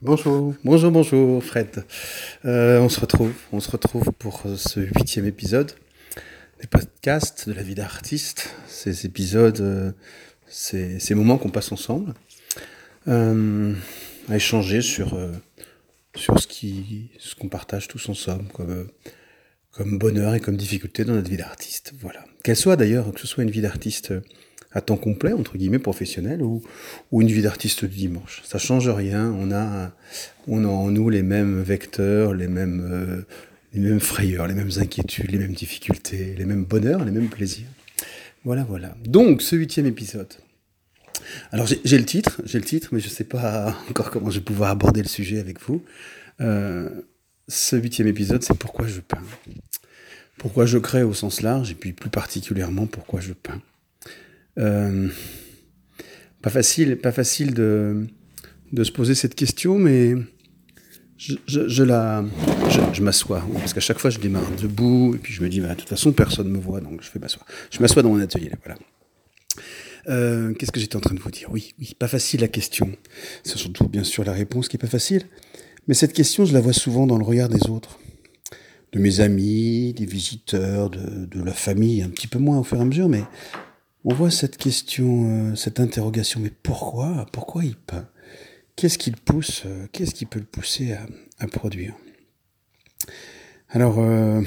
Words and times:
Bonjour, 0.00 0.54
bonjour, 0.62 0.92
bonjour 0.92 1.42
Fred. 1.42 1.84
Euh, 2.44 2.78
on 2.78 2.88
se 2.88 3.00
retrouve, 3.00 3.32
on 3.50 3.58
se 3.58 3.68
retrouve 3.68 4.12
pour 4.16 4.44
ce 4.56 4.78
huitième 4.78 5.26
épisode 5.26 5.72
des 6.60 6.68
podcasts 6.68 7.48
de 7.48 7.52
la 7.52 7.64
vie 7.64 7.74
d'artiste. 7.74 8.54
Ces 8.68 9.06
épisodes, 9.06 9.60
euh, 9.60 9.90
ces, 10.46 11.14
moments 11.16 11.36
qu'on 11.36 11.50
passe 11.50 11.72
ensemble, 11.72 12.14
euh, 13.08 13.74
à 14.28 14.36
échanger 14.36 14.82
sur, 14.82 15.18
sur 16.14 16.38
ce 16.38 16.46
ce 17.18 17.34
qu'on 17.34 17.48
partage 17.48 17.88
tous 17.88 18.08
ensemble 18.08 18.46
comme, 18.52 18.86
comme 19.72 19.98
bonheur 19.98 20.32
et 20.36 20.40
comme 20.40 20.56
difficulté 20.56 21.04
dans 21.04 21.14
notre 21.14 21.28
vie 21.28 21.38
d'artiste. 21.38 21.92
Voilà. 21.98 22.24
Qu'elle 22.44 22.54
soit 22.54 22.76
d'ailleurs, 22.76 23.12
que 23.12 23.18
ce 23.18 23.26
soit 23.26 23.42
une 23.42 23.50
vie 23.50 23.62
d'artiste 23.62 24.14
à 24.72 24.80
temps 24.80 24.96
complet, 24.96 25.32
entre 25.32 25.56
guillemets, 25.56 25.78
professionnel, 25.78 26.42
ou, 26.42 26.62
une 27.12 27.28
vie 27.28 27.42
d'artiste 27.42 27.84
du 27.84 27.96
dimanche. 27.96 28.42
Ça 28.44 28.58
change 28.58 28.88
rien, 28.88 29.32
on 29.38 29.50
a, 29.50 29.92
on 30.46 30.64
a 30.64 30.68
en 30.68 30.90
nous 30.90 31.08
les 31.08 31.22
mêmes 31.22 31.62
vecteurs, 31.62 32.34
les 32.34 32.48
mêmes, 32.48 32.86
euh, 32.90 33.22
les 33.72 33.80
mêmes 33.80 34.00
frayeurs, 34.00 34.46
les 34.46 34.54
mêmes 34.54 34.70
inquiétudes, 34.78 35.30
les 35.30 35.38
mêmes 35.38 35.54
difficultés, 35.54 36.34
les 36.36 36.44
mêmes 36.44 36.64
bonheurs, 36.64 37.04
les 37.04 37.12
mêmes 37.12 37.28
plaisirs. 37.28 37.68
Voilà, 38.44 38.64
voilà. 38.64 38.94
Donc, 39.04 39.42
ce 39.42 39.56
huitième 39.56 39.86
épisode. 39.86 40.32
Alors, 41.50 41.66
j'ai 41.66 41.80
j'ai 41.84 41.98
le 41.98 42.04
titre, 42.04 42.40
j'ai 42.44 42.58
le 42.58 42.64
titre, 42.64 42.88
mais 42.92 43.00
je 43.00 43.08
ne 43.08 43.12
sais 43.12 43.24
pas 43.24 43.76
encore 43.90 44.10
comment 44.10 44.30
je 44.30 44.38
vais 44.38 44.44
pouvoir 44.44 44.70
aborder 44.70 45.02
le 45.02 45.08
sujet 45.08 45.38
avec 45.38 45.60
vous. 45.60 45.82
Euh, 46.40 46.88
ce 47.48 47.76
huitième 47.76 48.06
épisode, 48.06 48.42
c'est 48.42 48.56
pourquoi 48.56 48.86
je 48.86 49.00
peins. 49.00 49.22
Pourquoi 50.36 50.66
je 50.66 50.78
crée 50.78 51.02
au 51.02 51.14
sens 51.14 51.40
large, 51.40 51.70
et 51.72 51.74
puis 51.74 51.92
plus 51.92 52.10
particulièrement 52.10 52.86
pourquoi 52.86 53.20
je 53.20 53.32
peins. 53.32 53.60
Euh, 54.58 55.08
pas 56.42 56.50
facile, 56.50 56.96
pas 56.96 57.12
facile 57.12 57.54
de, 57.54 58.06
de 58.72 58.84
se 58.84 58.92
poser 58.92 59.14
cette 59.14 59.34
question, 59.34 59.78
mais 59.78 60.14
je, 61.16 61.34
je, 61.46 61.82
la, 61.82 62.24
je, 62.92 63.02
m'assois, 63.02 63.44
parce 63.54 63.74
qu'à 63.74 63.80
chaque 63.80 63.98
fois 63.98 64.10
je 64.10 64.18
démarre 64.18 64.48
debout, 64.60 65.14
et 65.14 65.18
puis 65.18 65.32
je 65.32 65.42
me 65.42 65.48
dis, 65.48 65.60
bah, 65.60 65.74
de 65.74 65.80
toute 65.80 65.88
façon 65.88 66.12
personne 66.12 66.48
me 66.48 66.58
voit, 66.58 66.80
donc 66.80 67.02
je 67.02 67.10
vais 67.12 67.20
m'asseoir. 67.20 67.44
Je 67.70 67.80
m'assois 67.80 68.02
dans 68.02 68.10
mon 68.10 68.20
atelier, 68.20 68.50
là, 68.50 68.56
voilà. 68.64 68.78
Euh, 70.08 70.54
Qu'est-ce 70.54 70.72
que 70.72 70.80
j'étais 70.80 70.96
en 70.96 71.00
train 71.00 71.14
de 71.14 71.20
vous 71.20 71.30
dire? 71.30 71.48
Oui, 71.50 71.74
oui, 71.78 71.94
pas 71.98 72.08
facile 72.08 72.40
la 72.40 72.48
question. 72.48 72.90
C'est 73.42 73.58
surtout 73.58 73.88
bien 73.88 74.04
sûr 74.04 74.24
la 74.24 74.32
réponse 74.32 74.68
qui 74.68 74.76
est 74.76 74.80
pas 74.80 74.86
facile. 74.86 75.24
Mais 75.86 75.94
cette 75.94 76.12
question, 76.12 76.44
je 76.44 76.54
la 76.54 76.60
vois 76.60 76.72
souvent 76.72 77.06
dans 77.06 77.18
le 77.18 77.24
regard 77.24 77.48
des 77.48 77.68
autres, 77.68 77.98
de 78.92 78.98
mes 78.98 79.20
amis, 79.20 79.92
des 79.92 80.06
visiteurs, 80.06 80.88
de, 80.88 81.26
de 81.26 81.42
la 81.42 81.52
famille, 81.52 82.02
un 82.02 82.08
petit 82.08 82.26
peu 82.26 82.38
moins 82.38 82.58
au 82.58 82.62
fur 82.62 82.78
et 82.78 82.80
à 82.80 82.84
mesure, 82.84 83.08
mais 83.08 83.24
on 84.04 84.14
voit 84.14 84.30
cette 84.30 84.56
question, 84.56 85.50
euh, 85.50 85.54
cette 85.54 85.80
interrogation, 85.80 86.40
mais 86.40 86.50
pourquoi 86.62 87.26
Pourquoi 87.32 87.64
il 87.64 87.76
peint? 87.76 88.08
Qu'est-ce 88.76 88.98
qui 88.98 89.10
le 89.10 89.16
pousse 89.16 89.62
euh, 89.66 89.86
Qu'est-ce 89.92 90.14
qui 90.14 90.24
peut 90.24 90.38
le 90.38 90.44
pousser 90.44 90.96
à, 91.38 91.46
produire? 91.48 91.94
Alors, 93.70 93.98
euh, 93.98 94.40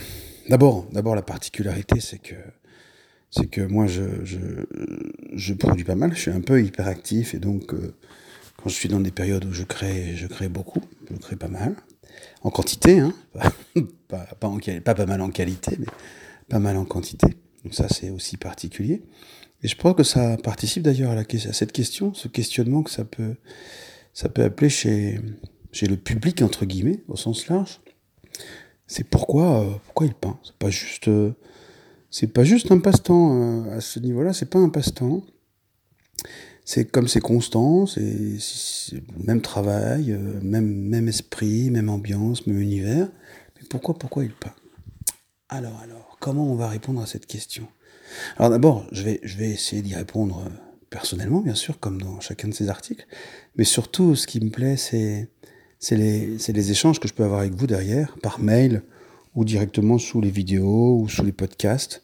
d'abord, 0.49 0.87
la 0.93 1.21
particularité, 1.21 1.99
c'est 1.99 2.19
que 2.19 3.61
moi, 3.61 3.87
je, 3.87 4.03
je, 5.33 5.53
produis 5.53 5.83
pas 5.83 5.95
mal. 5.95 6.13
Je 6.15 6.21
suis 6.21 6.31
un 6.31 6.41
peu 6.41 6.63
hyperactif 6.63 7.33
et 7.33 7.39
donc, 7.39 7.73
quand 8.57 8.69
je 8.69 8.73
suis 8.73 8.89
dans 8.89 8.99
des 8.99 9.11
périodes 9.11 9.45
où 9.45 9.53
je 9.53 9.63
crée, 9.63 10.15
je 10.15 10.27
crée 10.27 10.49
beaucoup, 10.49 10.81
je 11.09 11.17
crée 11.17 11.35
pas 11.35 11.49
mal, 11.49 11.75
en 12.41 12.49
quantité, 12.49 12.99
hein, 12.99 13.13
pas, 14.07 14.25
pas 14.39 14.49
pas 14.95 15.05
mal 15.05 15.21
en 15.21 15.29
qualité, 15.29 15.75
mais 15.77 15.87
pas 16.49 16.59
mal 16.59 16.77
en 16.77 16.85
quantité. 16.85 17.37
Donc 17.63 17.73
ça, 17.73 17.87
c'est 17.89 18.09
aussi 18.09 18.37
particulier. 18.37 19.03
Et 19.63 19.67
je 19.67 19.75
pense 19.75 19.95
que 19.95 20.03
ça 20.03 20.37
participe 20.37 20.83
d'ailleurs 20.83 21.11
à, 21.11 21.15
la, 21.15 21.21
à 21.21 21.53
cette 21.53 21.71
question, 21.71 22.13
ce 22.13 22.27
questionnement 22.27 22.81
que 22.83 22.89
ça 22.89 23.05
peut, 23.05 23.35
ça 24.13 24.29
peut 24.29 24.43
appeler 24.43 24.69
chez, 24.69 25.19
le 25.81 25.95
public, 25.95 26.41
entre 26.41 26.65
guillemets, 26.65 27.03
au 27.07 27.15
sens 27.15 27.47
large. 27.47 27.81
C'est 28.87 29.03
pourquoi, 29.03 29.61
euh, 29.61 29.71
pourquoi 29.85 30.07
il 30.07 30.13
peint? 30.13 30.39
C'est 30.43 30.55
pas 30.57 30.69
juste, 30.69 31.07
euh, 31.07 31.33
c'est 32.09 32.27
pas 32.27 32.43
juste 32.43 32.71
un 32.71 32.79
passe-temps 32.79 33.65
euh, 33.67 33.77
à 33.77 33.81
ce 33.81 33.99
niveau-là, 33.99 34.33
c'est 34.33 34.49
pas 34.49 34.59
un 34.59 34.69
passe-temps. 34.69 35.23
C'est 36.65 36.85
comme 36.85 37.07
c'est 37.07 37.21
constant, 37.21 37.85
c'est 37.85 38.37
même 39.17 39.41
travail, 39.41 40.17
même, 40.41 40.67
même 40.67 41.07
esprit, 41.07 41.69
même 41.71 41.89
ambiance, 41.89 42.45
même 42.47 42.61
univers. 42.61 43.09
Mais 43.55 43.67
pourquoi, 43.67 43.95
pourquoi 43.95 44.23
il 44.23 44.31
peint? 44.31 44.50
Alors, 45.53 45.77
alors, 45.83 46.17
comment 46.21 46.49
on 46.49 46.55
va 46.55 46.69
répondre 46.69 47.01
à 47.01 47.05
cette 47.05 47.25
question? 47.25 47.67
Alors 48.37 48.49
d'abord, 48.49 48.87
je 48.93 49.03
vais, 49.03 49.19
je 49.23 49.35
vais 49.35 49.49
essayer 49.49 49.81
d'y 49.81 49.93
répondre 49.93 50.43
euh, 50.45 50.49
personnellement, 50.89 51.41
bien 51.41 51.55
sûr, 51.55 51.77
comme 51.77 52.01
dans 52.01 52.21
chacun 52.21 52.47
de 52.47 52.53
ces 52.53 52.69
articles. 52.69 53.05
Mais 53.57 53.65
surtout, 53.65 54.15
ce 54.15 54.27
qui 54.27 54.39
me 54.39 54.49
plaît, 54.49 54.77
c'est 54.77 55.29
c'est 55.77 55.97
les, 55.97 56.37
les 56.37 56.71
échanges 56.71 57.01
que 57.01 57.07
je 57.09 57.13
peux 57.13 57.25
avoir 57.25 57.41
avec 57.41 57.53
vous 57.53 57.67
derrière, 57.67 58.15
par 58.21 58.39
mail 58.39 58.83
ou 59.35 59.43
directement 59.43 59.97
sous 59.97 60.21
les 60.21 60.29
vidéos 60.29 60.97
ou 60.97 61.09
sous 61.09 61.25
les 61.25 61.33
podcasts. 61.33 62.01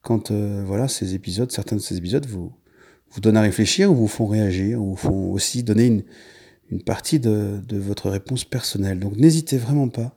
Quand 0.00 0.30
euh, 0.30 0.62
voilà 0.64 0.88
ces 0.88 1.14
épisodes, 1.14 1.52
certains 1.52 1.76
de 1.76 1.82
ces 1.82 1.98
épisodes 1.98 2.24
vous 2.24 2.50
vous 3.10 3.20
donnent 3.20 3.36
à 3.36 3.42
réfléchir 3.42 3.92
ou 3.92 3.94
vous 3.94 4.08
font 4.08 4.26
réagir 4.26 4.80
ou 4.80 4.90
vous 4.92 4.96
font 4.96 5.32
aussi 5.32 5.62
donner 5.62 5.86
une, 5.86 6.02
une 6.70 6.82
partie 6.82 7.20
de, 7.20 7.60
de 7.68 7.76
votre 7.76 8.08
réponse 8.08 8.44
personnelle. 8.44 9.00
Donc 9.00 9.16
n'hésitez 9.16 9.58
vraiment 9.58 9.90
pas, 9.90 10.16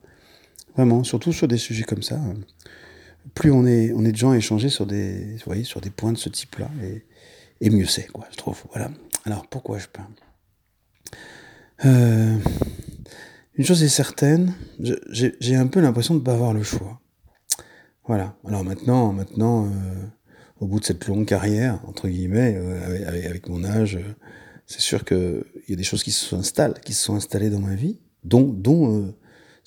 vraiment, 0.76 1.04
surtout 1.04 1.34
sur 1.34 1.48
des 1.48 1.58
sujets 1.58 1.84
comme 1.84 2.04
ça 2.04 2.20
plus 3.34 3.52
on 3.52 3.66
est, 3.66 3.92
on 3.94 4.06
est 4.06 4.12
de 4.12 4.18
gens 4.18 4.32
à 4.32 4.38
échanger 4.38 4.70
sur 4.70 4.86
des, 4.86 5.36
vous 5.36 5.46
voyez, 5.46 5.64
sur 5.64 5.82
des 5.82 5.90
points 5.90 6.12
de 6.12 6.18
ce 6.18 6.30
type-là, 6.30 6.70
et, 7.62 7.70
mieux 7.70 7.86
c'est, 7.86 8.08
quoi, 8.08 8.26
je 8.32 8.38
trouve. 8.38 8.64
Voilà. 8.72 8.90
Alors, 9.26 9.46
pourquoi 9.48 9.78
je 9.78 9.88
peins 9.88 10.08
euh, 11.86 12.38
Une 13.56 13.66
chose 13.66 13.84
est 13.84 13.90
certaine, 13.90 14.54
j'ai 14.80 15.56
un 15.56 15.68
peu 15.68 15.80
l'impression 15.80 16.16
de 16.16 16.20
ne 16.20 16.26
pas 16.26 16.34
avoir 16.34 16.54
le 16.54 16.64
choix. 16.64 17.00
Voilà. 18.08 18.36
Alors 18.48 18.64
maintenant, 18.64 19.14
maintenant, 19.14 19.68
euh, 19.68 19.70
au 20.60 20.68
bout 20.68 20.80
de 20.80 20.86
cette 20.86 21.06
longue 21.08 21.26
carrière, 21.26 21.80
entre 21.88 22.08
guillemets, 22.08 22.56
euh, 22.58 23.08
avec, 23.08 23.48
mon 23.48 23.64
âge, 23.64 23.98
euh, 23.98 24.16
c'est 24.66 24.82
sûr 24.82 25.06
qu'il 25.06 25.44
y 25.68 25.74
a 25.74 25.76
des 25.76 25.84
choses 25.84 26.04
qui 26.04 26.12
se 26.12 26.26
sont 26.26 26.40
installées, 26.40 26.74
qui 26.84 26.94
sont 26.94 27.16
installées 27.16 27.52
dans 27.52 27.60
ma 27.60 27.76
vie, 27.76 28.00
dont, 28.24 28.52
dont 28.52 28.98
euh, 28.98 29.16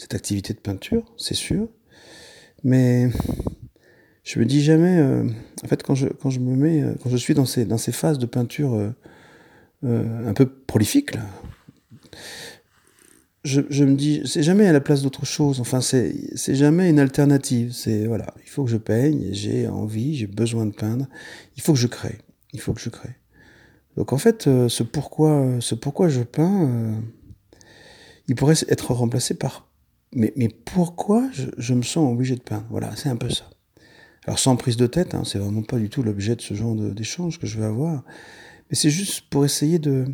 cette 0.03 0.15
activité 0.15 0.53
de 0.53 0.59
peinture, 0.59 1.05
c'est 1.17 1.35
sûr. 1.35 1.69
Mais 2.65 3.09
je 4.25 4.41
me 4.41 4.45
dis 4.45 4.61
jamais, 4.61 4.99
euh, 4.99 5.25
en 5.63 5.69
fait, 5.69 5.85
quand 5.85 5.95
je, 5.95 6.09
quand 6.09 6.29
je 6.29 6.41
me 6.41 6.57
mets, 6.57 6.83
euh, 6.83 6.95
quand 7.01 7.09
je 7.09 7.17
suis 7.17 7.35
dans 7.35 7.45
ces, 7.45 7.65
dans 7.65 7.79
ces 7.79 7.93
phases 7.93 8.19
de 8.19 8.27
peinture 8.27 8.75
euh, 9.85 10.29
un 10.29 10.33
peu 10.33 10.47
prolifiques, 10.47 11.15
là, 11.15 11.23
je, 13.45 13.85
me 13.85 13.95
dis, 13.95 14.23
c'est 14.25 14.43
jamais 14.43 14.67
à 14.67 14.73
la 14.73 14.81
place 14.81 15.03
d'autre 15.03 15.25
chose. 15.25 15.61
Enfin, 15.61 15.81
c'est, 15.81 16.15
jamais 16.37 16.91
une 16.91 16.99
alternative. 16.99 17.73
C'est, 17.73 18.07
voilà, 18.07 18.35
il 18.43 18.49
faut 18.49 18.65
que 18.65 18.71
je 18.71 18.77
peigne, 18.77 19.29
j'ai 19.31 19.69
envie, 19.69 20.17
j'ai 20.17 20.27
besoin 20.27 20.67
de 20.67 20.73
peindre, 20.73 21.07
il 21.57 21.63
faut 21.63 21.73
que 21.73 21.79
je 21.79 21.89
crée, 21.89 22.19
il 22.53 22.61
faut 22.61 22.73
que 22.73 22.81
je 22.81 22.91
crée. 22.91 23.17
Donc 23.97 24.13
en 24.13 24.19
fait, 24.19 24.45
ce 24.45 24.83
pourquoi, 24.83 25.57
ce 25.61 25.75
pourquoi 25.75 26.09
je 26.09 26.23
peins, 26.23 27.03
il 28.29 28.37
pourrait 28.37 28.55
être 28.69 28.95
remplacé 28.95 29.35
par 29.35 29.72
mais, 30.13 30.33
mais 30.37 30.49
pourquoi 30.49 31.29
je, 31.33 31.47
je, 31.59 31.75
me 31.75 31.83
sens 31.83 32.13
obligé 32.13 32.37
de 32.37 32.43
peindre? 32.43 32.67
Voilà, 32.71 32.95
c'est 32.97 33.09
un 33.09 33.17
peu 33.17 33.31
ça. 33.31 33.45
Alors 34.27 34.39
sans 34.39 34.57
prise 34.57 34.77
de 34.77 34.87
tête, 34.87 35.15
hein, 35.15 35.23
c'est 35.25 35.39
vraiment 35.39 35.63
pas 35.63 35.79
du 35.79 35.91
tout 35.91 36.03
l'objet 36.03 36.37
de 36.37 36.41
ce 36.41 36.55
genre 36.55 36.75
d'échange 36.75 37.39
que 37.39 37.47
je 37.47 37.59
vais 37.59 37.67
avoir, 37.67 38.05
mais 38.71 38.77
c'est 38.77 38.91
juste 38.91 39.23
pour 39.31 39.45
essayer 39.45 39.79
de, 39.79 40.07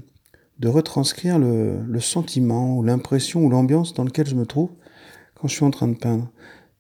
de 0.58 0.68
retranscrire 0.68 1.38
le, 1.38 1.82
le 1.82 2.00
sentiment 2.00 2.76
ou 2.78 2.82
l'impression 2.82 3.44
ou 3.44 3.50
l'ambiance 3.50 3.92
dans 3.94 4.04
lequel 4.04 4.26
je 4.26 4.34
me 4.34 4.46
trouve 4.46 4.70
quand 5.34 5.48
je 5.48 5.54
suis 5.54 5.64
en 5.64 5.70
train 5.70 5.88
de 5.88 5.96
peindre. 5.96 6.30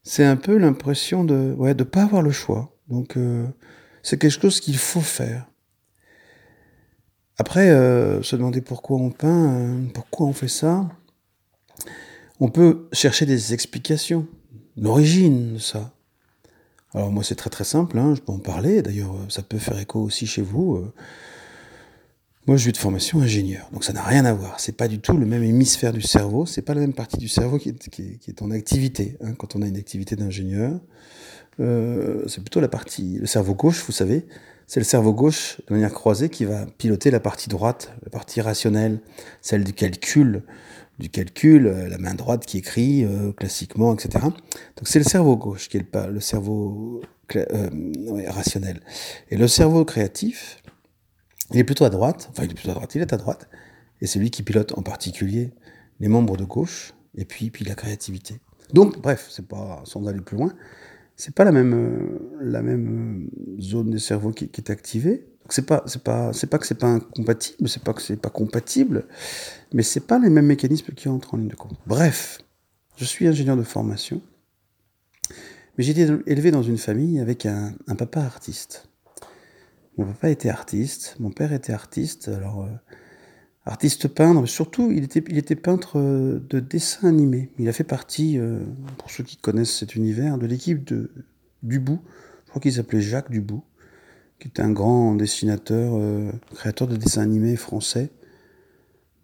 C'est 0.02 0.24
un 0.24 0.36
peu 0.36 0.56
l'impression 0.56 1.24
de 1.24 1.54
ouais 1.58 1.74
de 1.74 1.84
pas 1.84 2.04
avoir 2.04 2.22
le 2.22 2.30
choix. 2.30 2.74
Donc 2.88 3.16
euh, 3.16 3.46
c'est 4.02 4.18
quelque 4.18 4.40
chose 4.40 4.60
qu'il 4.60 4.78
faut 4.78 5.00
faire. 5.00 5.46
Après, 7.38 7.70
euh, 7.70 8.20
se 8.22 8.34
demander 8.34 8.60
pourquoi 8.60 8.96
on 8.96 9.10
peint, 9.10 9.52
euh, 9.52 9.84
pourquoi 9.94 10.26
on 10.26 10.32
fait 10.32 10.48
ça, 10.48 10.88
on 12.40 12.48
peut 12.48 12.88
chercher 12.92 13.26
des 13.26 13.54
explications, 13.54 14.26
l'origine 14.76 15.54
de 15.54 15.58
ça. 15.58 15.92
Alors 16.94 17.10
moi 17.10 17.22
c'est 17.22 17.34
très 17.34 17.50
très 17.50 17.64
simple, 17.64 17.98
hein, 17.98 18.14
je 18.14 18.20
peux 18.20 18.32
en 18.32 18.38
parler, 18.38 18.82
d'ailleurs 18.82 19.14
ça 19.28 19.42
peut 19.42 19.58
faire 19.58 19.78
écho 19.78 20.00
aussi 20.00 20.26
chez 20.26 20.42
vous. 20.42 20.84
Moi 22.46 22.56
je 22.56 22.62
suis 22.62 22.72
de 22.72 22.78
formation 22.78 23.20
ingénieur, 23.20 23.68
donc 23.72 23.84
ça 23.84 23.92
n'a 23.92 24.02
rien 24.02 24.24
à 24.24 24.32
voir, 24.32 24.58
c'est 24.58 24.76
pas 24.76 24.88
du 24.88 25.00
tout 25.00 25.18
le 25.18 25.26
même 25.26 25.42
hémisphère 25.42 25.92
du 25.92 26.00
cerveau, 26.00 26.46
c'est 26.46 26.62
pas 26.62 26.72
la 26.72 26.80
même 26.80 26.94
partie 26.94 27.18
du 27.18 27.28
cerveau 27.28 27.58
qui 27.58 27.68
est 27.68 28.42
en 28.42 28.50
activité. 28.50 29.18
Hein, 29.22 29.34
quand 29.34 29.54
on 29.54 29.60
a 29.60 29.66
une 29.66 29.76
activité 29.76 30.16
d'ingénieur, 30.16 30.80
euh, 31.60 32.22
c'est 32.26 32.40
plutôt 32.40 32.60
la 32.60 32.68
partie, 32.68 33.18
le 33.18 33.26
cerveau 33.26 33.54
gauche, 33.54 33.84
vous 33.84 33.92
savez, 33.92 34.26
c'est 34.68 34.80
le 34.80 34.84
cerveau 34.84 35.14
gauche 35.14 35.60
de 35.66 35.74
manière 35.74 35.92
croisée 35.92 36.28
qui 36.28 36.44
va 36.44 36.66
piloter 36.66 37.10
la 37.10 37.20
partie 37.20 37.48
droite, 37.48 37.90
la 38.04 38.10
partie 38.10 38.42
rationnelle, 38.42 39.00
celle 39.40 39.64
du 39.64 39.72
calcul, 39.72 40.42
du 40.98 41.08
calcul, 41.08 41.66
euh, 41.66 41.88
la 41.88 41.96
main 41.96 42.14
droite 42.14 42.44
qui 42.44 42.58
écrit 42.58 43.04
euh, 43.04 43.32
classiquement, 43.32 43.94
etc. 43.94 44.26
Donc 44.26 44.84
c'est 44.84 44.98
le 44.98 45.06
cerveau 45.06 45.36
gauche 45.36 45.70
qui 45.70 45.78
est 45.78 45.96
le, 46.10 46.20
cerveau 46.20 47.00
euh, 47.34 47.70
rationnel. 48.28 48.80
Et 49.30 49.38
le 49.38 49.48
cerveau 49.48 49.86
créatif, 49.86 50.62
il 51.50 51.58
est 51.58 51.64
plutôt 51.64 51.86
à 51.86 51.90
droite, 51.90 52.28
enfin 52.30 52.44
il 52.44 52.50
est 52.50 52.54
plutôt 52.54 52.70
à 52.70 52.74
droite, 52.74 52.94
il 52.94 53.00
est 53.00 53.12
à 53.14 53.16
droite, 53.16 53.48
et 54.02 54.06
c'est 54.06 54.18
lui 54.18 54.30
qui 54.30 54.42
pilote 54.42 54.76
en 54.76 54.82
particulier 54.82 55.54
les 55.98 56.08
membres 56.08 56.36
de 56.36 56.44
gauche, 56.44 56.92
et 57.16 57.24
puis, 57.24 57.50
puis 57.50 57.64
la 57.64 57.74
créativité. 57.74 58.40
Donc, 58.74 59.00
bref, 59.00 59.28
c'est 59.30 59.48
pas, 59.48 59.80
sans 59.84 60.06
aller 60.06 60.20
plus 60.20 60.36
loin, 60.36 60.52
c'est 61.18 61.34
pas 61.34 61.44
la 61.44 61.50
même, 61.50 61.74
euh, 61.74 62.18
la 62.40 62.62
même 62.62 63.28
euh, 63.58 63.60
zone 63.60 63.90
du 63.90 63.98
cerveau 63.98 64.30
qui, 64.30 64.44
est 64.44 64.70
activée. 64.70 65.26
C'est 65.50 65.66
pas, 65.66 65.82
c'est 65.86 66.02
pas, 66.02 66.32
c'est 66.32 66.46
pas 66.46 66.58
que 66.58 66.66
c'est 66.66 66.78
pas 66.78 66.86
incompatible, 66.86 67.68
c'est 67.68 67.82
pas 67.82 67.92
que 67.92 68.02
c'est 68.02 68.16
pas 68.16 68.30
compatible, 68.30 69.06
mais 69.72 69.82
c'est 69.82 70.06
pas 70.06 70.18
les 70.18 70.30
mêmes 70.30 70.46
mécanismes 70.46 70.92
qui 70.92 71.08
entrent 71.08 71.34
en 71.34 71.38
ligne 71.38 71.48
de 71.48 71.56
compte. 71.56 71.76
Bref, 71.86 72.38
je 72.96 73.04
suis 73.04 73.26
ingénieur 73.26 73.56
de 73.56 73.62
formation, 73.62 74.22
mais 75.76 75.84
j'ai 75.84 75.90
été 75.92 76.06
élevé 76.26 76.50
dans 76.50 76.62
une 76.62 76.78
famille 76.78 77.18
avec 77.18 77.46
un, 77.46 77.74
un 77.88 77.96
papa 77.96 78.20
artiste. 78.20 78.88
Mon 79.96 80.04
papa 80.04 80.30
était 80.30 80.50
artiste, 80.50 81.16
mon 81.18 81.30
père 81.30 81.52
était 81.52 81.72
artiste, 81.72 82.28
alors 82.28 82.64
euh, 82.64 82.68
artiste 83.68 84.08
peintre, 84.08 84.46
surtout 84.46 84.90
il 84.90 85.04
était, 85.04 85.56
peintre 85.56 85.98
euh, 85.98 86.40
de 86.48 86.58
dessin 86.58 87.08
animé. 87.08 87.50
Il 87.58 87.68
a 87.68 87.72
fait 87.72 87.84
partie, 87.84 88.38
euh, 88.38 88.60
pour 88.96 89.10
ceux 89.10 89.22
qui 89.24 89.36
connaissent 89.36 89.74
cet 89.74 89.94
univers, 89.94 90.38
de 90.38 90.46
l'équipe 90.46 90.84
de 90.84 91.12
Dubout. 91.62 92.00
Je 92.46 92.50
crois 92.50 92.62
qu'il 92.62 92.72
s'appelait 92.72 93.00
Jacques 93.00 93.30
Dubout, 93.30 93.62
qui 94.38 94.48
était 94.48 94.62
un 94.62 94.70
grand 94.70 95.14
dessinateur, 95.14 95.92
euh, 95.94 96.32
créateur 96.54 96.88
de 96.88 96.96
dessins 96.96 97.22
animés 97.22 97.56
français 97.56 98.10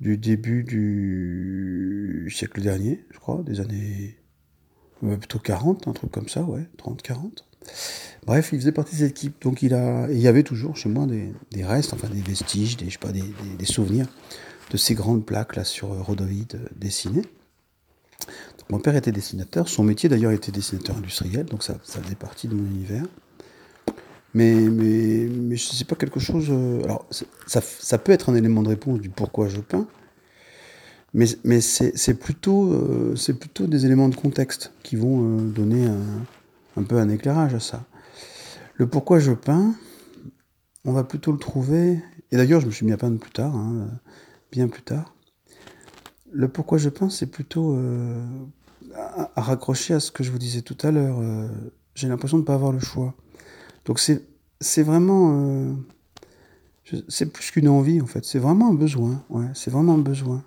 du 0.01 0.19
début 0.19 0.65
du 0.65 2.31
siècle 2.35 2.61
dernier, 2.61 3.05
je 3.11 3.19
crois, 3.19 3.43
des 3.45 3.61
années 3.61 4.19
plutôt 5.19 5.39
40, 5.39 5.89
un 5.89 5.93
truc 5.93 6.11
comme 6.11 6.29
ça, 6.29 6.43
ouais, 6.43 6.69
30, 6.79 7.03
40. 7.03 7.45
Bref, 8.27 8.51
il 8.53 8.59
faisait 8.59 8.73
partie 8.73 8.95
de 8.95 9.01
cette 9.01 9.11
équipe. 9.11 9.43
Donc 9.43 9.63
il, 9.63 9.75
a, 9.75 10.09
il 10.11 10.19
y 10.19 10.29
avait 10.29 10.43
toujours 10.43 10.77
chez 10.77 10.89
moi 10.89 11.07
des, 11.07 11.65
restes, 11.65 11.93
enfin 11.93 12.09
des 12.09 12.21
vestiges, 12.21 12.77
des, 12.77 12.89
des, 13.59 13.65
souvenirs 13.65 14.07
de 14.71 14.77
ces 14.77 14.95
grandes 14.95 15.25
plaques 15.25 15.57
là 15.57 15.65
sur 15.65 15.89
rhodoïde 15.89 16.55
euh, 16.55 16.69
dessinées. 16.77 17.25
mon 18.71 18.79
père 18.79 18.97
était 18.97 19.13
dessinateur, 19.13 19.69
son 19.69 19.85
métier 19.85 20.09
d'ailleurs 20.09 20.33
était 20.33 20.53
dessinateur 20.53 20.97
industriel, 20.97 21.45
donc 21.47 21.63
ça, 21.63 21.77
ça 21.83 22.01
faisait 22.01 22.15
partie 22.15 22.49
de 22.49 22.55
mon 22.55 22.65
univers. 22.65 23.05
Mais, 24.33 24.55
mais, 24.55 25.29
mais 25.31 25.57
sais 25.57 25.85
pas 25.85 25.95
quelque 25.95 26.19
chose. 26.19 26.47
Euh, 26.51 26.83
alors, 26.83 27.07
ça, 27.47 27.61
ça, 27.61 27.99
peut 27.99 28.11
être 28.11 28.31
un 28.31 28.35
élément 28.35 28.63
de 28.63 28.69
réponse 28.69 29.01
du 29.01 29.09
pourquoi 29.09 29.49
je 29.49 29.61
peins, 29.61 29.87
mais, 31.15 31.27
mais 31.45 31.61
c'est 31.61 32.15
plutôt, 32.15 32.73
euh, 32.73 33.17
c'est 33.17 33.39
plutôt 33.39 33.67
des 33.67 33.87
éléments 33.87 34.09
de 34.09 34.17
contexte 34.17 34.73
qui 34.83 34.97
vont 34.97 35.39
donner 35.39 35.87
un, 36.77 36.83
peu 36.83 36.99
un 36.99 37.09
éclairage 37.09 37.55
à 37.55 37.61
ça. 37.61 37.85
Le 38.75 38.87
pourquoi 38.87 39.21
je 39.21 39.33
peins, 39.33 39.75
on 40.85 40.93
va 40.93 41.05
plutôt 41.05 41.33
le 41.33 41.39
trouver, 41.39 42.01
et 42.33 42.37
d'ailleurs 42.37 42.61
je 42.61 42.67
me 42.67 42.71
suis 42.73 42.85
mis 42.85 42.93
à 42.93 42.97
peindre 42.97 43.19
plus 43.19 43.31
tard, 43.31 43.55
hein, 43.55 43.89
bien 44.51 44.69
plus 44.69 44.83
tard. 44.83 45.15
Le 46.35 46.49
pourquoi 46.49 46.79
je 46.79 46.89
peins, 46.89 47.11
c'est 47.11 47.27
plutôt 47.31 47.77
euh, 47.77 48.21
à, 48.97 49.41
raccrocher 49.41 49.95
à 49.95 50.01
ce 50.01 50.11
que 50.11 50.25
je 50.25 50.33
vous 50.33 50.39
disais 50.39 50.63
tout 50.63 50.77
à 50.83 50.91
l'heure. 50.91 51.19
Euh, 51.21 51.49
j'ai 51.95 52.09
l'impression 52.09 52.39
de 52.39 52.43
ne 52.43 52.47
pas 52.47 52.55
avoir 52.55 52.73
le 52.73 52.81
choix. 52.81 53.15
Donc 53.85 54.01
c'est, 54.01 54.83
vraiment... 54.83 55.33
Euh, 55.33 55.73
c'est 57.09 57.33
plus 57.33 57.53
qu'une 57.53 57.69
envie 57.69 58.01
en 58.01 58.07
fait, 58.07 58.25
c'est 58.25 58.41
vraiment 58.41 58.71
un 58.71 58.75
besoin. 58.75 59.23
Ouais, 59.31 59.47
c'est 59.55 59.71
vraiment 59.71 59.95
un 59.95 59.99
besoin. 59.99 60.43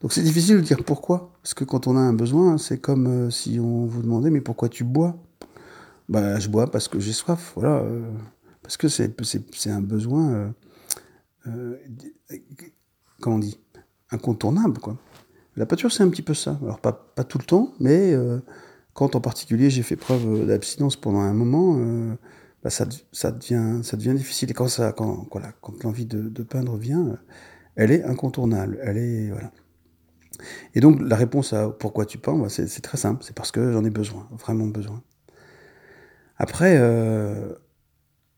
Donc 0.00 0.12
c'est 0.12 0.22
difficile 0.22 0.56
de 0.56 0.62
dire 0.62 0.82
pourquoi, 0.84 1.32
parce 1.42 1.54
que 1.54 1.64
quand 1.64 1.86
on 1.86 1.96
a 1.96 2.00
un 2.00 2.14
besoin, 2.14 2.56
c'est 2.56 2.78
comme 2.78 3.30
si 3.30 3.60
on 3.60 3.84
vous 3.84 4.02
demandait 4.02 4.30
mais 4.30 4.40
pourquoi 4.40 4.68
tu 4.68 4.84
bois? 4.84 5.16
Bah, 6.10 6.40
je 6.40 6.48
bois 6.48 6.68
parce 6.68 6.88
que 6.88 6.98
j'ai 6.98 7.12
soif, 7.12 7.52
voilà. 7.54 7.82
Euh, 7.84 8.10
parce 8.62 8.76
que 8.76 8.88
c'est, 8.88 9.14
un 9.66 9.80
besoin, 9.80 10.32
euh, 10.32 10.50
euh, 11.46 11.76
comment 13.20 13.36
on 13.36 13.38
dit, 13.38 13.60
incontournable, 14.10 14.78
quoi. 14.80 14.96
La 15.56 15.66
pâture, 15.66 15.92
c'est 15.92 16.02
un 16.02 16.08
petit 16.08 16.22
peu 16.22 16.34
ça. 16.34 16.58
Alors, 16.62 16.80
pas, 16.80 16.92
pas 16.92 17.22
tout 17.22 17.38
le 17.38 17.44
temps, 17.44 17.74
mais 17.78 18.12
quand 18.92 19.14
en 19.14 19.20
particulier 19.20 19.70
j'ai 19.70 19.82
fait 19.82 19.96
preuve 19.96 20.46
d'abstinence 20.46 20.96
pendant 20.96 21.20
un 21.20 21.32
moment, 21.32 21.78
bah, 22.64 22.70
ça, 22.70 22.86
ça, 23.12 23.30
devient, 23.30 23.80
ça 23.84 23.96
devient 23.96 24.14
difficile. 24.14 24.50
Et 24.50 24.54
quand, 24.54 24.68
ça, 24.68 24.92
quand, 24.92 25.28
voilà, 25.30 25.52
quand 25.60 25.84
l'envie 25.84 26.06
de, 26.06 26.22
de, 26.22 26.42
peindre 26.42 26.76
vient, 26.76 27.18
elle 27.76 27.92
est 27.92 28.02
incontournable. 28.02 28.80
Elle 28.82 28.96
est, 28.96 29.30
voilà. 29.30 29.52
Et 30.74 30.80
donc, 30.80 31.00
la 31.00 31.16
réponse 31.16 31.52
à 31.52 31.68
pourquoi 31.68 32.06
tu 32.06 32.18
peins, 32.18 32.36
bah, 32.36 32.48
c'est, 32.48 32.66
très 32.80 32.98
simple. 32.98 33.24
C'est 33.24 33.34
parce 33.34 33.52
que 33.52 33.72
j'en 33.72 33.84
ai 33.84 33.90
besoin, 33.90 34.28
vraiment 34.32 34.66
besoin. 34.66 35.02
Après, 36.36 36.76
euh, 36.78 37.54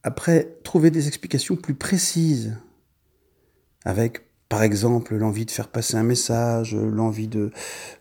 après, 0.03 0.59
trouver 0.65 0.91
des 0.91 1.09
explications 1.09 1.57
plus 1.57 1.75
précises, 1.75 2.57
avec 3.85 4.23
par 4.49 4.63
exemple 4.63 5.17
l'envie 5.17 5.47
de 5.47 5.51
faire 5.51 5.69
passer 5.69 5.97
un 5.97 6.03
message, 6.03 6.75
l'envie 6.75 7.29
de, 7.29 7.51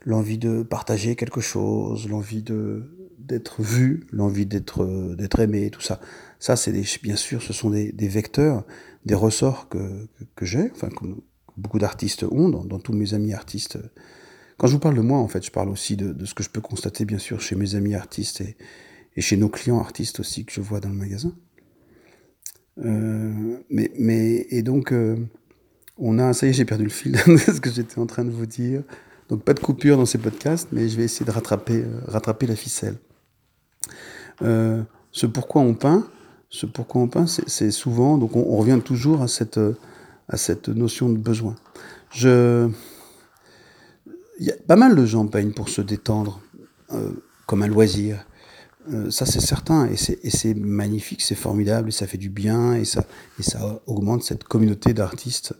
l'envie 0.05 0.37
de 0.37 0.63
partager 0.63 1.15
quelque 1.15 1.41
chose, 1.41 2.09
l'envie 2.09 2.43
de 2.43 2.97
d'être 3.19 3.61
vu, 3.61 4.07
l'envie 4.11 4.45
d'être 4.45 5.15
d'être 5.15 5.39
aimé, 5.39 5.69
tout 5.69 5.81
ça. 5.81 5.99
Ça, 6.39 6.55
c'est 6.55 6.73
bien 7.03 7.15
sûr, 7.15 7.41
ce 7.41 7.53
sont 7.53 7.69
des, 7.69 7.91
des 7.91 8.07
vecteurs, 8.07 8.65
des 9.05 9.13
ressorts 9.13 9.69
que, 9.69 10.07
que, 10.35 10.45
j'ai, 10.45 10.71
enfin 10.71 10.89
que 10.89 11.05
beaucoup 11.57 11.79
d'artistes 11.79 12.23
ont, 12.23 12.49
dans, 12.49 12.79
tous 12.79 12.93
mes 12.93 13.13
amis 13.13 13.33
artistes. 13.33 13.77
Quand 14.57 14.67
je 14.67 14.73
vous 14.73 14.79
parle 14.79 14.95
de 14.95 15.01
moi, 15.01 15.19
en 15.19 15.27
fait, 15.27 15.45
je 15.45 15.51
parle 15.51 15.69
aussi 15.69 15.95
de, 15.95 16.25
ce 16.25 16.33
que 16.33 16.43
je 16.43 16.49
peux 16.49 16.61
constater, 16.61 17.05
bien 17.05 17.17
sûr, 17.17 17.41
chez 17.41 17.55
mes 17.55 17.75
amis 17.75 17.95
artistes 17.95 18.41
et, 18.41 18.57
et 19.15 19.21
chez 19.21 19.37
nos 19.37 19.49
clients 19.49 19.79
artistes 19.79 20.19
aussi 20.19 20.45
que 20.45 20.51
je 20.51 20.61
vois 20.61 20.79
dans 20.79 20.89
le 20.89 20.95
magasin. 20.95 21.33
Euh, 22.79 23.57
mais, 23.69 23.91
mais, 23.97 24.47
et 24.49 24.63
donc, 24.63 24.91
euh, 24.91 25.17
on 25.97 26.19
a, 26.19 26.33
ça 26.33 26.47
y 26.47 26.49
est, 26.49 26.53
j'ai 26.53 26.65
perdu 26.65 26.83
le 26.83 26.89
fil 26.89 27.11
de 27.27 27.37
ce 27.37 27.59
que 27.59 27.69
j'étais 27.69 27.99
en 27.99 28.05
train 28.05 28.23
de 28.23 28.31
vous 28.31 28.45
dire. 28.45 28.83
Donc, 29.29 29.43
pas 29.43 29.53
de 29.53 29.59
coupure 29.59 29.97
dans 29.97 30.05
ces 30.05 30.17
podcasts, 30.17 30.69
mais 30.71 30.89
je 30.89 30.97
vais 30.97 31.03
essayer 31.03 31.25
de 31.25 31.31
rattraper, 31.31 31.83
euh, 31.83 32.01
rattraper 32.07 32.47
la 32.47 32.55
ficelle. 32.55 32.95
ce 34.41 35.25
pourquoi 35.25 35.61
on 35.61 35.73
peint, 35.73 36.07
ce 36.49 36.65
pourquoi 36.65 37.01
on 37.01 37.07
peint, 37.07 37.27
c'est 37.27 37.71
souvent, 37.71 38.17
donc 38.17 38.35
on, 38.35 38.57
revient 38.57 38.79
toujours 38.83 39.21
à 39.21 39.27
cette, 39.27 39.59
à 40.27 40.37
cette 40.37 40.69
notion 40.69 41.09
de 41.09 41.17
besoin. 41.17 41.55
Il 42.15 42.71
y 44.39 44.51
a 44.51 44.55
pas 44.67 44.75
mal 44.75 44.95
de 44.95 45.05
gens 45.05 45.27
peignent 45.27 45.53
pour 45.53 45.69
se 45.69 45.81
détendre, 45.81 46.41
comme 47.45 47.63
un 47.63 47.67
loisir. 47.67 48.25
Euh, 48.89 49.11
ça, 49.11 49.25
c'est 49.25 49.41
certain, 49.41 49.87
et 49.87 49.95
c'est 49.95 50.53
magnifique, 50.55 51.21
c'est 51.21 51.35
formidable, 51.35 51.89
et 51.89 51.91
ça 51.91 52.07
fait 52.07 52.17
du 52.17 52.29
bien, 52.29 52.73
et 52.73 52.85
ça, 52.85 53.05
augmente 53.85 54.23
cette 54.23 54.43
communauté 54.43 54.93
d'artistes, 54.93 55.53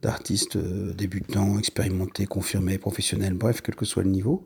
d'artistes 0.00 0.56
euh, 0.56 0.92
débutants, 0.94 1.58
expérimentés, 1.58 2.26
confirmés, 2.26 2.78
professionnels, 2.78 3.34
bref, 3.34 3.62
quel 3.62 3.74
que 3.74 3.84
soit 3.84 4.04
le 4.04 4.10
niveau. 4.10 4.44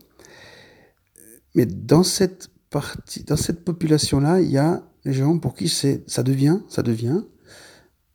Mais 1.54 1.66
dans 1.66 2.02
cette 2.02 2.48
partie, 2.70 3.22
dans 3.24 3.36
cette 3.36 3.64
population-là, 3.64 4.40
il 4.40 4.50
y 4.50 4.58
a 4.58 4.82
les 5.04 5.12
gens 5.12 5.38
pour 5.38 5.54
qui 5.54 5.68
ça 5.68 6.22
devient, 6.22 6.60
ça 6.68 6.82
devient 6.82 7.22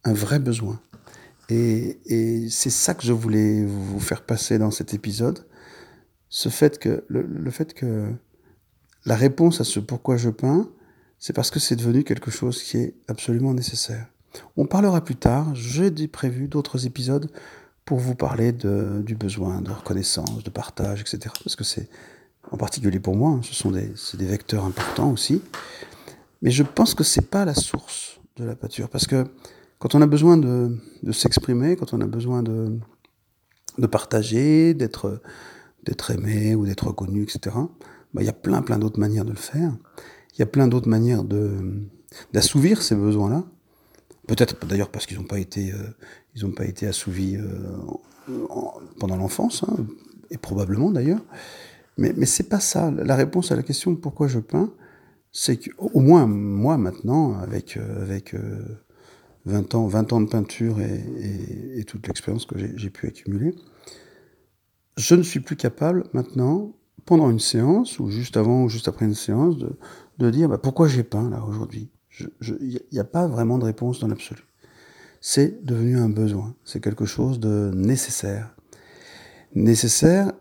un 0.03 0.13
vrai 0.13 0.39
besoin. 0.39 0.79
Et, 1.51 2.47
c'est 2.49 2.69
ça 2.69 2.93
que 2.93 3.03
je 3.03 3.11
voulais 3.11 3.65
vous 3.65 3.99
faire 3.99 4.23
passer 4.23 4.57
dans 4.57 4.71
cet 4.71 4.93
épisode. 4.93 5.45
Ce 6.29 6.47
fait 6.47 6.79
que, 6.79 7.03
le, 7.09 7.51
fait 7.51 7.73
que 7.73 8.09
la 9.05 9.15
réponse 9.15 9.59
à 9.59 9.65
ce 9.65 9.81
pourquoi 9.81 10.15
je 10.15 10.29
peins, 10.29 10.69
c'est 11.19 11.33
parce 11.33 11.51
que 11.51 11.59
c'est 11.59 11.75
devenu 11.75 12.03
quelque 12.05 12.31
chose 12.31 12.63
qui 12.63 12.77
est 12.77 12.95
absolument 13.09 13.53
nécessaire. 13.53 14.07
On 14.55 14.65
parlera 14.65 15.03
plus 15.03 15.17
tard, 15.17 15.53
j'ai 15.53 15.91
prévu 16.07 16.47
d'autres 16.47 16.85
épisodes 16.85 17.29
pour 17.83 17.99
vous 17.99 18.15
parler 18.15 18.53
du 18.53 19.15
besoin 19.15 19.61
de 19.61 19.71
reconnaissance, 19.71 20.43
de 20.43 20.49
partage, 20.49 21.01
etc. 21.01 21.33
Parce 21.43 21.57
que 21.57 21.65
c'est, 21.65 21.89
en 22.49 22.55
particulier 22.55 23.01
pour 23.01 23.17
moi, 23.17 23.31
hein, 23.31 23.41
ce 23.43 23.53
sont 23.53 23.71
des, 23.71 23.91
des 24.13 24.25
vecteurs 24.25 24.63
importants 24.63 25.11
aussi. 25.11 25.41
Mais 26.41 26.51
je 26.51 26.63
pense 26.63 26.95
que 26.95 27.03
c'est 27.03 27.29
pas 27.29 27.43
la 27.43 27.55
source 27.55 28.21
de 28.37 28.45
la 28.45 28.55
pâture. 28.55 28.87
Parce 28.87 29.05
que 29.05 29.25
quand 29.81 29.95
on 29.95 30.01
a 30.03 30.05
besoin 30.05 30.37
de, 30.37 30.77
de 31.01 31.11
s'exprimer, 31.11 31.75
quand 31.75 31.91
on 31.93 32.01
a 32.01 32.05
besoin 32.05 32.43
de, 32.43 32.77
de 33.79 33.87
partager, 33.87 34.75
d'être, 34.75 35.21
d'être 35.83 36.11
aimé 36.11 36.53
ou 36.53 36.67
d'être 36.67 36.85
reconnu, 36.85 37.23
etc., 37.23 37.55
bah, 38.13 38.21
il 38.21 38.25
y 38.25 38.29
a 38.29 38.33
plein, 38.33 38.61
plein 38.61 38.77
d'autres 38.77 38.99
manières 38.99 39.25
de 39.25 39.31
le 39.31 39.37
faire. 39.37 39.75
Il 40.35 40.39
y 40.39 40.43
a 40.43 40.45
plein 40.45 40.67
d'autres 40.67 40.87
manières 40.87 41.23
de, 41.23 41.49
d'assouvir 42.31 42.83
ces 42.83 42.95
besoins-là. 42.95 43.43
Peut-être 44.27 44.67
d'ailleurs 44.67 44.91
parce 44.91 45.07
qu'ils 45.07 45.17
n'ont 45.17 45.23
pas 45.23 45.39
été, 45.39 45.71
euh, 45.71 45.77
ils 46.35 46.45
ont 46.45 46.51
pas 46.51 46.65
été 46.65 46.85
assouvis 46.85 47.37
euh, 47.37 48.37
pendant 48.99 49.15
l'enfance, 49.15 49.63
hein, 49.67 49.77
et 50.29 50.37
probablement 50.37 50.91
d'ailleurs. 50.91 51.21
Mais, 51.97 52.13
mais 52.15 52.27
c'est 52.27 52.49
pas 52.49 52.59
ça. 52.59 52.91
La 52.91 53.15
réponse 53.15 53.51
à 53.51 53.55
la 53.55 53.63
question 53.63 53.95
pourquoi 53.95 54.27
je 54.27 54.37
peins, 54.37 54.71
c'est 55.31 55.57
qu'au 55.57 55.99
moins 55.99 56.27
moi 56.27 56.77
maintenant, 56.77 57.39
avec, 57.39 57.77
euh, 57.77 58.03
avec 58.03 58.35
20, 59.45 59.75
ans, 59.75 59.87
20 59.87 60.13
ans 60.13 60.21
de 60.21 60.29
peinture 60.29 60.77
et, 60.79 61.83
toute 61.85 62.07
l'expérience 62.07 62.45
que 62.45 62.55
j'ai 62.57 62.89
pu 62.89 63.07
accumuler, 63.07 63.55
je 64.97 65.15
ne 65.15 65.23
suis 65.23 65.39
plus 65.39 65.55
capable 65.55 66.05
maintenant 66.13 66.73
pendant 67.05 67.29
une 67.29 67.39
séance, 67.39 67.99
ou 67.99 68.09
juste 68.09 68.37
avant 68.37 68.63
ou 68.63 68.69
juste 68.69 68.87
après 68.87 69.05
une 69.05 69.15
séance, 69.15 69.57
de, 69.57 69.71
de 70.19 70.29
dire 70.29 70.47
bah, 70.47 70.57
pourquoi 70.57 70.87
j'ai 70.87 71.03
peint 71.03 71.29
là 71.29 71.43
aujourd'hui? 71.43 71.89
Il 72.41 72.79
n'y 72.91 72.99
a 72.99 73.03
pas 73.03 73.27
vraiment 73.27 73.57
de 73.57 73.65
réponse 73.65 73.99
dans 73.99 74.07
l'absolu. 74.07 74.43
C'est 75.21 75.63
devenu 75.65 75.97
un 75.97 76.09
besoin, 76.09 76.55
c'est 76.63 76.81
quelque 76.81 77.05
chose 77.05 77.39
de 77.39 77.71
nécessaire. 77.73 78.55
nécessaire 79.55 80.31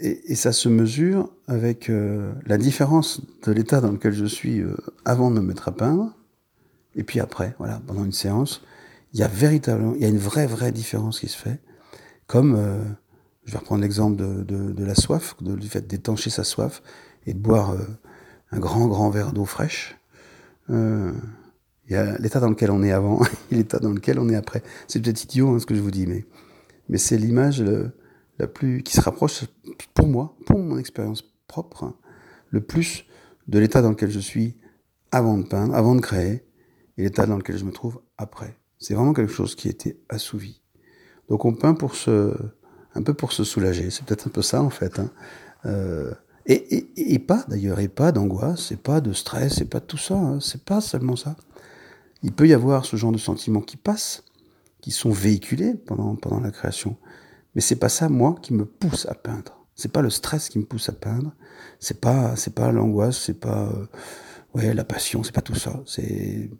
et, 0.00 0.34
ça 0.34 0.52
se 0.52 0.68
mesure 0.68 1.30
avec 1.46 1.88
euh, 1.88 2.32
la 2.46 2.58
différence 2.58 3.20
de 3.44 3.52
l'état 3.52 3.80
dans 3.80 3.92
lequel 3.92 4.12
je 4.12 4.24
suis 4.24 4.60
euh, 4.60 4.74
avant 5.04 5.30
de 5.30 5.40
me 5.40 5.46
mettre 5.46 5.68
à 5.68 5.72
peindre 5.72 6.14
et 6.96 7.04
puis 7.04 7.20
après, 7.20 7.54
voilà, 7.58 7.80
pendant 7.86 8.04
une 8.04 8.12
séance, 8.12 8.62
il 9.12 9.20
y 9.20 9.22
a 9.22 9.28
véritablement, 9.28 9.94
il 9.94 10.02
y 10.02 10.04
a 10.04 10.08
une 10.08 10.18
vraie, 10.18 10.46
vraie 10.46 10.72
différence 10.72 11.20
qui 11.20 11.28
se 11.28 11.36
fait. 11.36 11.60
Comme, 12.26 12.54
euh, 12.56 12.82
je 13.44 13.52
vais 13.52 13.58
reprendre 13.58 13.82
l'exemple 13.82 14.16
de, 14.16 14.42
de, 14.42 14.72
de, 14.72 14.84
la 14.84 14.94
soif, 14.94 15.36
du 15.40 15.68
fait 15.68 15.86
d'étancher 15.86 16.30
sa 16.30 16.44
soif 16.44 16.82
et 17.26 17.34
de 17.34 17.38
boire 17.38 17.76
un 18.50 18.58
grand, 18.58 18.86
grand 18.86 19.10
verre 19.10 19.32
d'eau 19.32 19.44
fraîche. 19.44 19.96
il 20.68 21.14
y 21.90 21.94
a 21.94 22.16
l'état 22.18 22.40
dans 22.40 22.48
lequel 22.48 22.70
on 22.70 22.82
est 22.82 22.92
avant 22.92 23.22
et 23.50 23.56
l'état 23.56 23.78
dans 23.78 23.90
lequel 23.92 24.18
on 24.18 24.28
est 24.28 24.36
après. 24.36 24.62
C'est 24.88 25.00
peut-être 25.00 25.24
idiot 25.24 25.50
hein, 25.50 25.58
ce 25.58 25.66
que 25.66 25.74
je 25.74 25.80
vous 25.80 25.90
dis, 25.90 26.06
mais, 26.06 26.24
mais 26.88 26.98
c'est 26.98 27.18
l'image 27.18 27.62
la 28.38 28.46
plus, 28.46 28.82
qui 28.82 28.94
se 28.94 29.00
rapproche, 29.00 29.44
pour 29.92 30.08
moi, 30.08 30.36
pour 30.46 30.58
mon 30.58 30.78
expérience 30.78 31.22
propre, 31.46 31.94
le 32.50 32.60
plus 32.60 33.04
de 33.48 33.58
l'état 33.58 33.82
dans 33.82 33.90
lequel 33.90 34.10
je 34.10 34.20
suis 34.20 34.56
avant 35.10 35.38
de 35.38 35.46
peindre, 35.46 35.74
avant 35.74 35.94
de 35.94 36.00
créer, 36.00 36.44
et 36.96 37.02
l'état 37.02 37.26
dans 37.26 37.36
lequel 37.36 37.56
je 37.56 37.64
me 37.64 37.72
trouve 37.72 38.00
après. 38.18 38.58
C'est 38.78 38.94
vraiment 38.94 39.12
quelque 39.12 39.32
chose 39.32 39.54
qui 39.54 39.68
été 39.68 40.00
assouvi. 40.08 40.60
Donc 41.28 41.44
on 41.44 41.54
peint 41.54 41.74
pour 41.74 41.94
se, 41.94 42.36
un 42.94 43.02
peu 43.02 43.14
pour 43.14 43.32
se 43.32 43.44
soulager. 43.44 43.90
C'est 43.90 44.04
peut-être 44.04 44.26
un 44.26 44.30
peu 44.30 44.42
ça 44.42 44.62
en 44.62 44.70
fait. 44.70 44.98
Hein. 44.98 45.10
Euh, 45.66 46.12
et, 46.46 46.54
et, 46.76 47.14
et, 47.14 47.18
pas 47.18 47.44
d'ailleurs, 47.48 47.80
et 47.80 47.88
pas 47.88 48.12
d'angoisse, 48.12 48.66
c'est 48.68 48.82
pas 48.82 49.00
de 49.00 49.12
stress, 49.12 49.54
c'est 49.54 49.70
pas 49.70 49.80
tout 49.80 49.96
ça. 49.96 50.14
Hein. 50.14 50.40
C'est 50.40 50.64
pas 50.64 50.80
seulement 50.80 51.16
ça. 51.16 51.36
Il 52.22 52.32
peut 52.32 52.46
y 52.46 52.52
avoir 52.52 52.84
ce 52.84 52.96
genre 52.96 53.12
de 53.12 53.18
sentiments 53.18 53.60
qui 53.60 53.76
passent, 53.76 54.24
qui 54.80 54.90
sont 54.90 55.10
véhiculés 55.10 55.74
pendant, 55.74 56.14
pendant 56.16 56.40
la 56.40 56.50
création. 56.50 56.96
Mais 57.54 57.60
c'est 57.60 57.76
pas 57.76 57.88
ça, 57.88 58.08
moi, 58.08 58.36
qui 58.42 58.52
me 58.52 58.64
pousse 58.64 59.06
à 59.06 59.14
peindre. 59.14 59.64
C'est 59.74 59.92
pas 59.92 60.02
le 60.02 60.10
stress 60.10 60.48
qui 60.48 60.58
me 60.58 60.64
pousse 60.64 60.88
à 60.88 60.92
peindre. 60.92 61.32
C'est 61.80 62.00
pas, 62.00 62.36
c'est 62.36 62.54
pas 62.54 62.72
l'angoisse, 62.72 63.18
c'est 63.18 63.40
pas, 63.40 63.64
euh, 63.64 63.86
ouais, 64.54 64.74
la 64.74 64.84
passion, 64.84 65.22
c'est 65.22 65.34
pas 65.34 65.42
tout 65.42 65.54
ça. 65.54 65.82
C'est, 65.86 66.50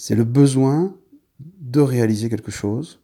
c'est 0.00 0.14
le 0.14 0.24
besoin 0.24 0.96
de 1.60 1.78
réaliser 1.78 2.30
quelque 2.30 2.50
chose, 2.50 3.00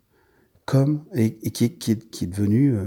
comme, 0.65 1.05
et, 1.15 1.35
qui, 1.51 1.65
est, 1.65 2.27
devenu, 2.27 2.75
euh, 2.75 2.87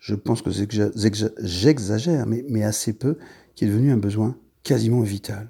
je 0.00 0.16
pense 0.16 0.42
que 0.42 0.50
j'exagère, 0.50 2.26
mais, 2.26 2.64
assez 2.64 2.92
peu, 2.92 3.16
qui 3.54 3.64
est 3.64 3.68
devenu 3.68 3.92
un 3.92 3.96
besoin 3.96 4.36
quasiment 4.64 5.02
vital. 5.02 5.48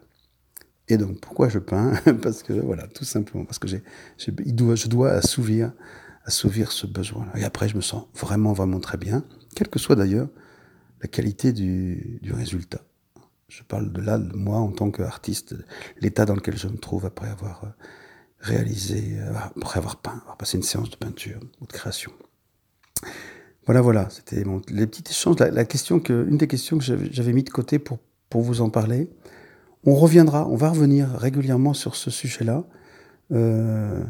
Et 0.89 0.99
donc, 0.99 1.19
pourquoi 1.23 1.49
je 1.49 1.59
peins? 1.59 1.95
Parce 2.23 2.43
que, 2.43 2.53
voilà, 2.53 2.87
tout 2.89 3.05
simplement, 3.05 3.47
parce 3.47 3.59
que 3.59 3.69
je 3.69 4.89
dois 4.89 5.13
assouvir 5.13 5.73
ce 6.73 6.87
besoin-là. 6.87 7.41
Et 7.41 7.45
après, 7.45 7.71
je 7.71 7.77
me 7.77 7.81
sens 7.81 8.05
vraiment, 8.15 8.53
vraiment 8.53 8.81
très 8.81 8.99
bien, 8.99 9.25
quelle 9.55 9.69
que 9.69 9.79
soit 9.79 9.97
d'ailleurs 9.97 10.29
la 11.01 11.09
qualité 11.09 11.55
du, 11.55 12.21
résultat. 12.35 12.83
Je 13.49 13.63
parle 13.63 13.93
de 13.93 14.01
là, 14.01 14.19
de 14.19 14.35
moi 14.35 14.59
en 14.59 14.73
tant 14.73 14.91
qu'artiste, 14.91 15.55
l'état 16.01 16.25
dans 16.25 16.35
lequel 16.35 16.57
je 16.57 16.67
me 16.67 16.79
trouve 16.79 17.07
après 17.07 17.29
avoir 17.29 17.65
euh, 17.65 17.69
réalisé, 18.41 19.19
euh, 19.19 19.33
après 19.63 19.79
avoir 19.79 19.97
peint, 19.97 20.19
avoir 20.23 20.37
passé 20.37 20.57
une 20.57 20.65
séance 20.65 20.91
de 20.91 20.97
peinture 20.97 21.41
ou 21.61 21.67
de 21.67 21.73
création. 21.73 22.13
Voilà, 23.67 23.81
voilà, 23.81 24.09
c'était 24.11 24.45
les 24.69 24.87
petits 24.87 25.05
échanges. 25.11 25.39
La, 25.39 25.65
question 25.65 26.01
que, 26.01 26.27
une 26.29 26.39
des 26.39 26.47
questions 26.47 26.79
que 26.79 26.85
j'avais 26.85 27.33
mis 27.33 27.43
de 27.43 27.51
côté 27.51 27.79
pour, 27.79 27.99
pour 28.31 28.43
vous 28.43 28.61
en 28.61 28.71
parler. 28.71 29.11
On 29.85 29.95
reviendra, 29.95 30.49
on 30.49 30.57
va 30.57 30.71
revenir 30.71 31.11
régulièrement 31.11 31.75
sur 31.75 31.97
ce 31.97 32.11
sujet-là. 32.11 32.65
Euh, 33.33 34.05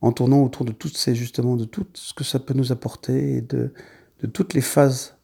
en 0.00 0.12
tournant 0.12 0.42
autour 0.44 0.64
de 0.64 0.72
toutes 0.72 0.96
ces 0.96 1.14
justement 1.14 1.56
de 1.56 1.64
tout 1.64 1.86
ce 1.94 2.14
que 2.14 2.22
ça 2.22 2.38
peut 2.38 2.54
nous 2.54 2.70
apporter 2.70 3.36
et 3.36 3.40
de, 3.40 3.72
de 4.20 4.26
toutes 4.26 4.54
les 4.54 4.60
phases, 4.60 5.15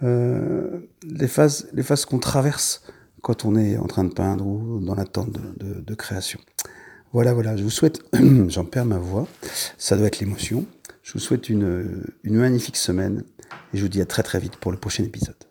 les 0.00 1.28
phases, 1.28 1.68
les 1.72 1.82
phases 1.82 2.04
qu'on 2.04 2.18
traverse 2.18 2.82
quand 3.22 3.44
on 3.44 3.56
est 3.56 3.76
en 3.76 3.86
train 3.86 4.04
de 4.04 4.12
peindre 4.12 4.46
ou 4.46 4.80
dans 4.80 4.94
l'attente 4.94 5.30
de, 5.32 5.94
création. 5.94 6.38
Voilà, 7.12 7.34
voilà. 7.34 7.56
Je 7.56 7.62
vous 7.62 7.70
souhaite, 7.70 8.00
j'en 8.48 8.64
perds 8.64 8.84
ma 8.84 8.98
voix, 8.98 9.26
ça 9.76 9.96
doit 9.96 10.06
être 10.06 10.20
l'émotion. 10.20 10.66
Je 11.02 11.14
vous 11.14 11.18
souhaite 11.18 11.48
une, 11.48 12.04
une 12.22 12.36
magnifique 12.36 12.76
semaine 12.76 13.24
et 13.72 13.78
je 13.78 13.82
vous 13.82 13.88
dis 13.88 14.00
à 14.00 14.06
très 14.06 14.22
très 14.22 14.38
vite 14.38 14.56
pour 14.56 14.72
le 14.72 14.78
prochain 14.78 15.04
épisode. 15.04 15.47